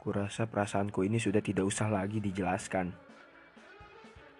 [0.00, 2.88] Kurasa perasaanku ini sudah tidak usah lagi dijelaskan.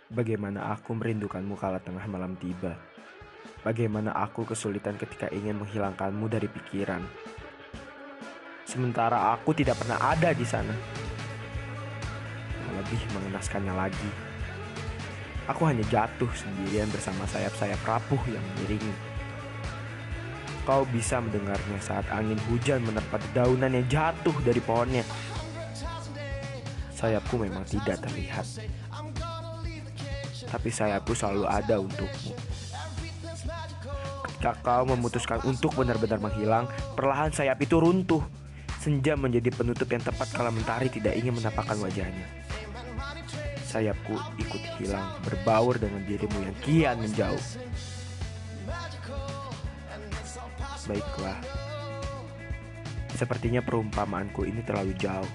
[0.08, 2.80] Bagaimana aku merindukanmu kala tengah malam tiba.
[3.60, 7.04] Bagaimana aku kesulitan ketika ingin menghilangkanmu dari pikiran.
[8.64, 10.72] Sementara aku tidak pernah ada di sana.
[12.64, 14.10] Yang lebih mengenaskannya lagi.
[15.44, 18.96] Aku hanya jatuh sendirian bersama sayap-sayap rapuh yang miring.
[20.64, 25.04] Kau bisa mendengarnya saat angin hujan menerpa dedaunan yang jatuh dari pohonnya.
[27.00, 28.44] Sayapku memang tidak terlihat.
[30.52, 32.36] Tapi sayapku selalu ada untukmu.
[34.28, 38.20] Ketika kau memutuskan untuk benar-benar menghilang, perlahan sayap itu runtuh.
[38.80, 42.24] Senja menjadi penutup yang tepat kalau mentari tidak ingin menampakkan wajahnya.
[43.64, 47.44] Sayapku ikut hilang, berbaur dengan dirimu yang kian menjauh.
[50.88, 51.38] Baiklah.
[53.16, 55.28] Sepertinya perumpamaanku ini terlalu jauh.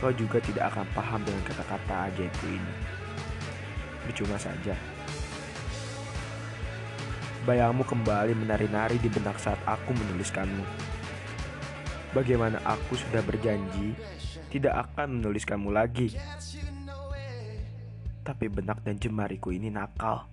[0.00, 2.72] Kau juga tidak akan paham dengan kata-kata ajaibku ini.
[4.08, 4.72] Percuma saja.
[7.44, 10.64] Bayangmu kembali menari-nari di benak saat aku menuliskanmu.
[12.16, 13.92] Bagaimana aku sudah berjanji
[14.48, 16.16] tidak akan menuliskanmu lagi.
[18.24, 20.24] Tapi benak dan jemariku ini nakal.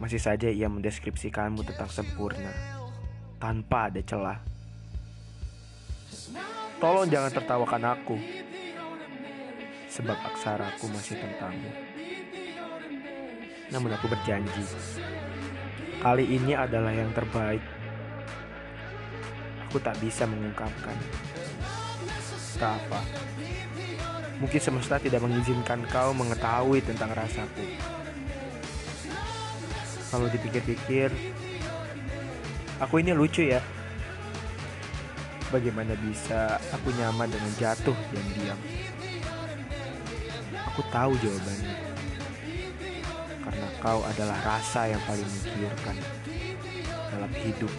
[0.00, 2.50] Masih saja ia mendeskripsikanmu tentang sempurna
[3.38, 4.53] tanpa ada celah.
[6.78, 8.16] Tolong jangan tertawakan aku.
[9.88, 11.70] Sebab aksaraku masih tentangmu.
[13.70, 14.64] Namun aku berjanji.
[16.02, 17.62] Kali ini adalah yang terbaik.
[19.66, 20.94] Aku tak bisa mengungkapkan.
[22.60, 23.00] Tak apa.
[24.38, 27.64] Mungkin semesta tidak mengizinkan kau mengetahui tentang rasaku.
[30.14, 31.10] Kalau dipikir-pikir,
[32.78, 33.58] aku ini lucu ya.
[35.54, 38.58] Bagaimana bisa aku nyaman dengan jatuh diam-diam?
[40.74, 41.74] Aku tahu jawabannya.
[43.38, 45.94] Karena kau adalah rasa yang paling menggiurkan
[47.14, 47.70] dalam hidup.